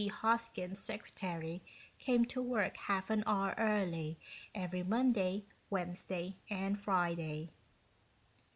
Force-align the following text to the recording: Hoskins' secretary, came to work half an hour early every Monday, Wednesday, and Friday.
Hoskins' 0.07 0.79
secretary, 0.79 1.61
came 1.99 2.25
to 2.25 2.41
work 2.41 2.75
half 2.75 3.11
an 3.11 3.23
hour 3.27 3.53
early 3.59 4.17
every 4.55 4.81
Monday, 4.81 5.45
Wednesday, 5.69 6.37
and 6.49 6.79
Friday. 6.79 7.51